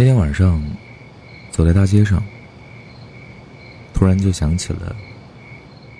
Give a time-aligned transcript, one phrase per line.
[0.00, 0.64] 那天晚上，
[1.50, 2.24] 走在大街上，
[3.92, 4.96] 突然就想起了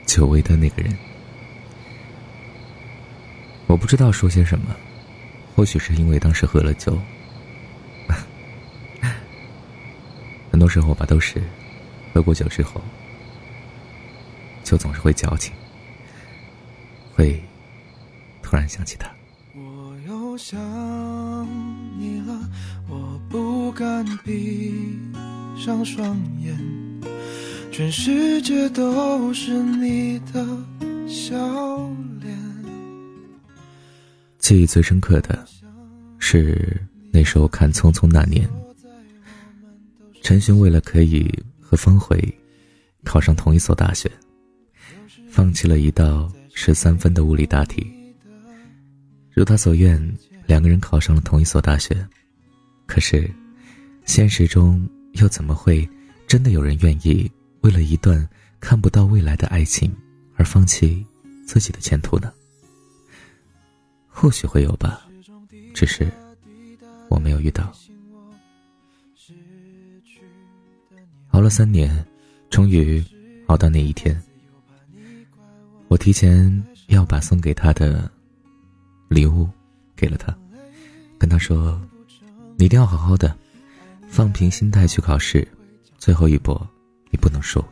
[0.06, 0.96] 久违的那个人。
[3.66, 4.74] 我不知道说些什么，
[5.54, 6.98] 或许是因为当时喝了酒。
[10.50, 11.42] 很多时候吧，都是
[12.14, 12.80] 喝过酒之后，
[14.64, 15.52] 就总是会矫情，
[17.14, 17.38] 会
[18.40, 19.10] 突然想起他。
[19.54, 20.58] 我又想，
[23.80, 24.74] 敢闭
[25.56, 26.54] 上双眼，
[27.72, 30.46] 全世界都是你的
[31.08, 31.34] 笑
[32.20, 32.38] 脸。
[34.38, 35.46] 记忆最深刻的
[36.18, 36.78] 是
[37.10, 38.46] 那时候看《匆匆那年》，
[40.20, 42.22] 陈寻为了可以和方茴
[43.02, 44.12] 考上同一所大学，
[45.30, 47.90] 放弃了一道十三分的物理大题。
[49.30, 49.98] 如他所愿，
[50.46, 52.06] 两个人考上了同一所大学。
[52.84, 53.30] 可是，
[54.10, 55.88] 现实中又怎么会
[56.26, 57.30] 真的有人愿意
[57.60, 59.94] 为了一段看不到未来的爱情
[60.34, 61.06] 而放弃
[61.46, 62.32] 自己的前途呢？
[64.08, 65.08] 或许会有吧，
[65.72, 66.10] 只是
[67.08, 67.72] 我没有遇到。
[71.28, 72.04] 熬了三年，
[72.50, 73.00] 终于
[73.46, 74.20] 熬到那一天。
[75.86, 76.50] 我提前
[76.88, 78.10] 要把送给他的
[79.08, 79.48] 礼物
[79.94, 80.36] 给了他，
[81.16, 81.80] 跟他说
[82.58, 83.38] ：“你一定要好好的，
[84.10, 85.46] 放平心态去考试，
[85.96, 86.68] 最后一搏
[87.10, 87.64] 你不能输。”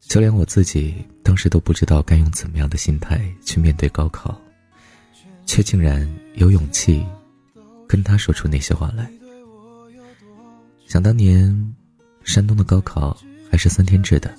[0.00, 4.40] 就连我自己当时都不知道该用怎么样的心态去面对高考，
[5.44, 7.04] 却竟然有勇气
[7.86, 9.10] 跟他说出那些话来。
[10.86, 11.74] 想当年，
[12.22, 13.14] 山东的高考
[13.50, 14.34] 还是三天制的。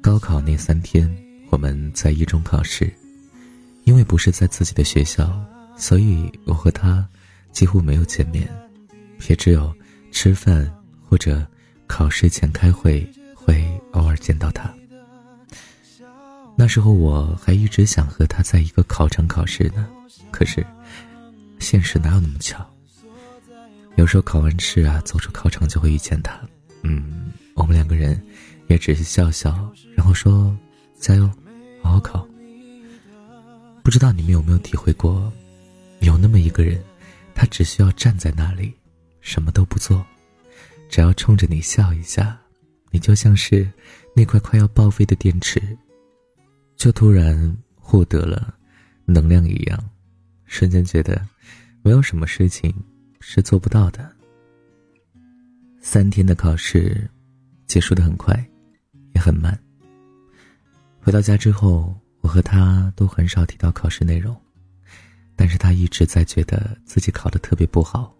[0.00, 1.14] 高考那三天，
[1.50, 2.90] 我们在一中考试，
[3.84, 5.38] 因为不是在自己的学校，
[5.76, 7.06] 所以我和他
[7.52, 8.48] 几乎没有见面，
[9.28, 9.74] 也只有
[10.10, 10.70] 吃饭
[11.08, 11.46] 或者
[11.86, 13.06] 考试前开会。
[13.46, 14.74] 会偶尔见到他。
[16.56, 19.88] 那时候我还一直想和他在一个考场考试呢，
[20.32, 20.66] 可是
[21.60, 22.68] 现实哪有那么巧？
[23.94, 26.40] 有时候考完试啊，走出考场就会遇见他。
[26.82, 28.20] 嗯，我们两个人
[28.66, 30.52] 也只是笑笑，然后说
[30.98, 31.30] 加油，
[31.84, 32.26] 好好考。
[33.84, 35.32] 不知道你们有没有体会过，
[36.00, 36.82] 有那么一个人，
[37.32, 38.74] 他只需要站在那里，
[39.26, 40.06] 什么都不做，
[40.88, 42.38] 只要冲着你笑一下。
[42.92, 43.68] 你就像是
[44.14, 45.60] 那块快要报废的电池，
[46.76, 48.54] 就突然获得了
[49.04, 49.90] 能量一样，
[50.44, 51.20] 瞬间觉得
[51.82, 52.72] 没有什么事情
[53.18, 54.08] 是做不到的。
[55.80, 57.10] 三天的考试
[57.66, 58.32] 结束的很快，
[59.16, 59.58] 也很慢。
[61.00, 64.40] 回到家之后，我和他都很少提到考试内容，
[65.34, 68.15] 但是他一直在觉得自己考的特别不好，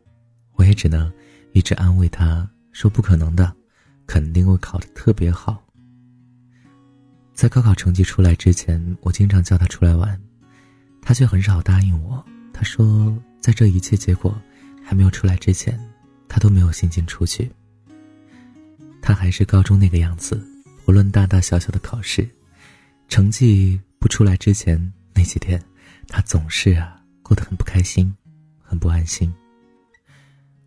[0.56, 1.12] 我也只能
[1.52, 3.54] 一直安慰他说不可能的。
[4.08, 5.60] 肯定会考得特别好。
[7.34, 10.16] 在高考成绩出来之前，我经常叫他出来玩，
[11.02, 12.24] 他却很少答应我。
[12.52, 14.40] 他说，在这一切结果
[14.80, 15.76] 还没有出来之前，
[16.28, 17.50] 他都没有心情出去。
[19.02, 20.40] 他还是高中那个样子，
[20.86, 22.30] 无论大大小小的考试，
[23.08, 24.80] 成绩不出来之前
[25.14, 25.60] 那几天，
[26.06, 28.14] 他总是啊过得很不开心，
[28.62, 29.34] 很不安心。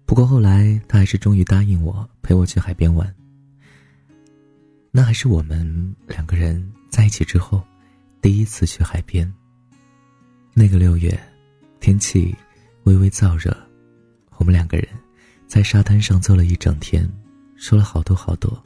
[0.10, 3.16] 不过后来，他还是终于答应我陪我去海边玩。
[4.90, 7.64] 那还是我们两个人在一起之后，
[8.20, 9.32] 第一次去海边。
[10.52, 11.16] 那个六月，
[11.80, 12.36] 天气
[12.86, 13.56] 微微燥热，
[14.38, 14.88] 我们两个人
[15.46, 17.08] 在沙滩上坐了一整天，
[17.56, 18.60] 说了好多好多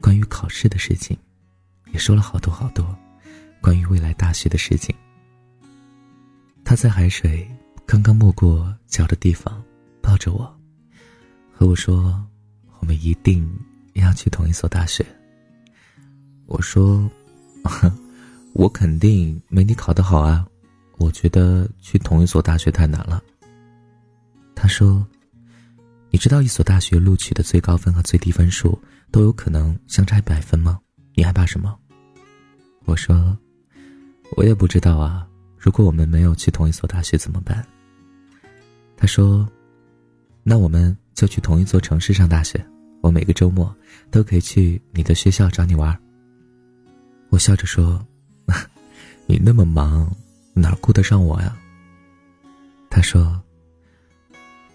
[0.00, 1.16] 关于考试的事情，
[1.92, 2.84] 也说了好多好多
[3.60, 4.92] 关于未来大学的事情。
[6.64, 7.48] 他在海水
[7.86, 9.62] 刚刚没过脚的地方
[10.02, 10.57] 抱着我，
[11.58, 12.24] 和我说
[12.78, 13.44] ：“我们一定
[13.94, 15.04] 要去同一所大学。”
[16.46, 17.10] 我说
[18.54, 20.46] ：“我肯定没你考得好啊！
[20.98, 23.20] 我觉得去同一所大学太难了。”
[24.54, 25.04] 他说
[26.10, 28.80] ：“你知道一所大学录取的最高分和最低分数
[29.10, 30.78] 都有可能相差一百分吗？
[31.16, 31.76] 你害怕什么？”
[32.86, 33.36] 我说
[34.36, 35.26] ：“我也不知道啊。
[35.56, 37.66] 如果我们没有去同一所大学怎么办？”
[38.96, 39.44] 他说
[40.50, 42.58] ：“那我们就去同一座城市上大学，
[43.02, 43.70] 我每个周末
[44.10, 45.94] 都可以去你的学校找你玩。”
[47.28, 48.02] 我笑着说
[49.28, 50.10] ：“你那么忙，
[50.54, 51.54] 哪顾得上我呀？”
[52.88, 53.38] 他说：“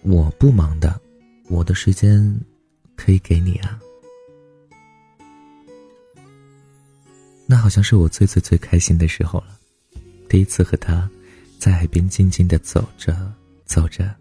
[0.02, 1.00] 我不忙的，
[1.48, 2.40] 我的时间
[2.94, 3.76] 可以给你啊。”
[7.46, 9.58] 那好像是我最最最开心的时候了，
[10.28, 11.10] 第一次和他
[11.58, 13.34] 在海边静静的走着
[13.64, 14.14] 走着，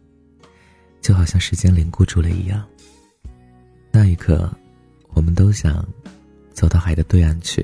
[1.04, 2.66] 就好像时间凝固住了一样。
[3.92, 4.50] 那一刻，
[5.10, 5.86] 我们都想
[6.54, 7.64] 走到海的对岸去。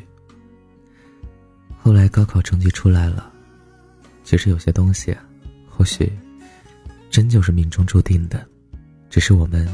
[1.81, 3.31] 后来高考成绩出来了，
[4.25, 5.15] 其实有些东西，
[5.69, 6.11] 或许
[7.09, 8.45] 真就是命中注定的，
[9.09, 9.67] 只是我们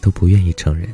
[0.00, 0.88] 都不愿意承认。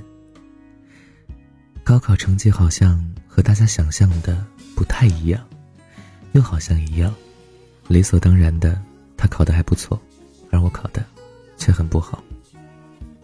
[1.82, 4.44] 高考成绩好像和大家想象的
[4.76, 5.42] 不太一样，
[6.32, 7.12] 又好像一样，
[7.88, 8.80] 理所当然的，
[9.16, 10.00] 他考的还不错，
[11.90, 12.22] 不好。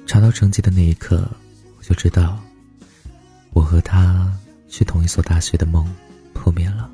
[0.05, 1.27] 查到成绩的那一刻，
[1.79, 2.39] 我就知道，
[3.53, 4.31] 我和他
[4.69, 5.87] 去同一所大学的梦
[6.35, 6.91] 破灭了。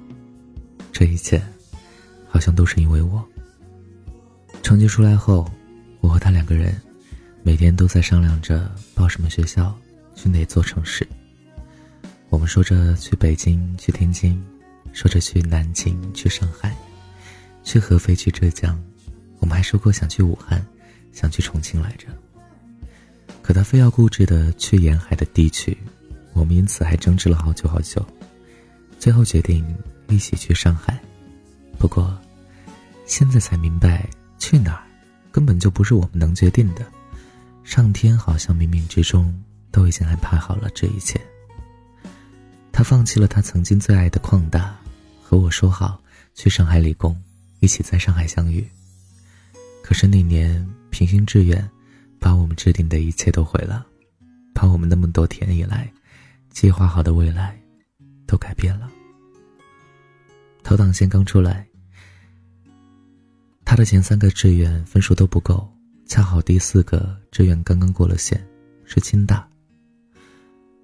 [0.93, 1.43] 这一切，
[2.29, 3.27] 好像都是因为我。
[4.63, 5.51] 成绩出来后，
[6.01, 6.81] 我和他两个人，
[7.43, 9.75] 每天都在商量着报什么学校，
[10.15, 11.07] 去哪座城市。
[12.29, 14.43] 我们说着去北京、去天津，
[14.93, 16.75] 说着去南京、去上海，
[17.63, 18.81] 去合肥、去浙江，
[19.41, 20.65] 我们还说过想去武汉、
[21.13, 22.07] 想去重庆来着。
[23.43, 25.77] 可他非要固执的去沿海的地区，
[26.33, 28.05] 我们因此还争执了好久好久，
[28.99, 29.65] 最后决定
[30.09, 30.99] 一起去上海。
[31.79, 32.17] 不过，
[33.05, 34.85] 现在才明白，去哪儿
[35.33, 36.87] 根本就不是我们能决定的，
[37.65, 39.35] 上天好像冥冥之中
[39.73, 41.21] 都已经安排好了这一切。
[42.71, 44.79] 他放弃了他曾经最爱的矿大，
[45.21, 46.01] 和我说好
[46.35, 47.21] 去上海理工，
[47.59, 48.65] 一起在上海相遇。
[49.83, 51.69] 可是那年平行志愿，
[52.21, 53.85] 把我们制定的一切都毁了，
[54.53, 55.91] 把我们那么多天以来
[56.51, 57.59] 计划好的未来
[58.27, 58.89] 都改变了。
[60.63, 61.67] 投档线刚出来，
[63.65, 65.67] 他的前三个志愿分数都不够，
[66.07, 68.47] 恰好第四个志愿刚刚过了线，
[68.85, 69.49] 是清大。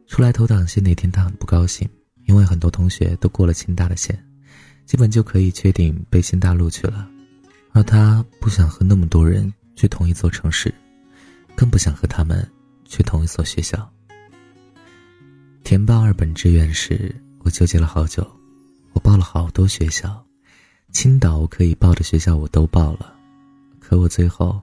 [0.07, 1.87] 出来投档线那天，他很不高兴，
[2.25, 4.19] 因为很多同学都过了清大的线，
[4.87, 7.07] 基本就可以确定被清大录取了，
[7.73, 10.75] 而他不想和那么多人去同一座城市，
[11.55, 12.45] 更不想和他们
[12.85, 13.89] 去同一所学校。
[15.63, 17.15] 填报二本志愿时，
[17.45, 18.29] 我纠结了好久，
[18.93, 20.21] 我报了好多学校，
[20.91, 23.15] 青岛我可以报的学校我都报了，
[23.79, 24.61] 可我最后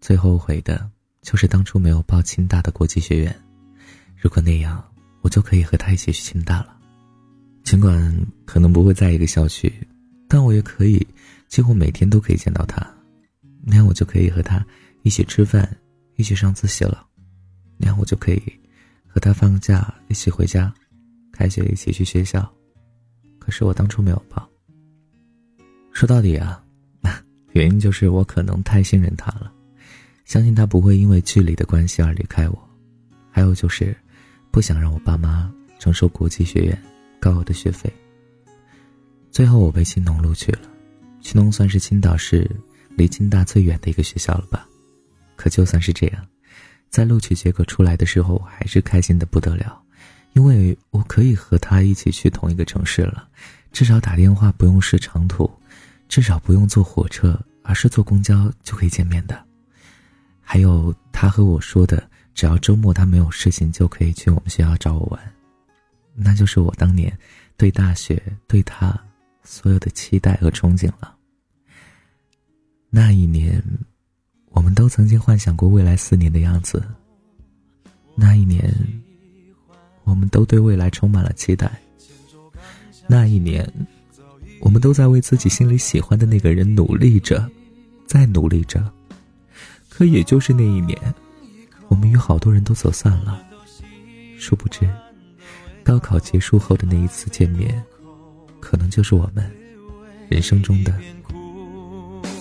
[0.00, 0.90] 最后悔的
[1.22, 3.40] 就是当初没有报清大的国际学院。
[4.16, 4.84] 如果那样，
[5.20, 6.76] 我就可以和他一起去清大了。
[7.62, 9.72] 尽管可能不会在一个校区，
[10.26, 11.06] 但我也可以
[11.46, 12.84] 几乎每天都可以见到他。
[13.68, 14.64] 那样我就可以和他
[15.02, 15.68] 一起吃饭，
[16.16, 17.06] 一起上自习了。
[17.76, 18.42] 那样我就可以
[19.06, 20.72] 和他放假一起回家，
[21.30, 22.50] 开学一起去学校。
[23.38, 24.48] 可是我当初没有报。
[25.92, 26.64] 说到底啊，
[27.52, 29.52] 原因就是我可能太信任他了，
[30.24, 32.68] 相信他不会因为距离的关系而离开我。
[33.30, 33.94] 还有就是。
[34.50, 36.82] 不想让我爸妈承受国际学院
[37.20, 37.92] 高额的学费。
[39.30, 40.62] 最后我被青农录取了，
[41.20, 42.50] 青农算是青岛市
[42.98, 44.66] 离清大最远的一个学校了吧？
[45.36, 46.26] 可就算是这样，
[46.90, 49.80] 在录取结果出来的时候，我还是开心的不得了，
[50.32, 53.28] 因为我可以和他一起去同一个城市了，
[53.72, 55.48] 至少打电话不用是长途，
[56.08, 59.42] 至少不用坐火车，而是坐公交就可以见面的。
[60.42, 62.10] 还有他和我说的。
[62.34, 65.20] 只要周末他没有事情，就可以去我们学校找我玩，
[66.14, 67.12] 那就是我当年
[67.56, 68.96] 对大学对他
[69.42, 71.17] 所有的期待和憧憬了。
[72.90, 73.62] 那一年，
[74.50, 76.82] 我们都曾经幻想过未来四年的样子。
[78.14, 78.74] 那一年，
[80.04, 81.70] 我们都对未来充满了期待。
[83.06, 83.70] 那一年，
[84.60, 87.48] 我们都在为自己心里喜欢的那个人努力着，
[88.06, 88.90] 在努力着。
[89.88, 90.98] 可也就是那一年。
[91.88, 93.42] 我们与好多人都走散了，
[94.38, 94.88] 殊不知，
[95.82, 97.82] 高考结束后的那一次见面，
[98.60, 99.50] 可能就是我们
[100.28, 100.94] 人生中的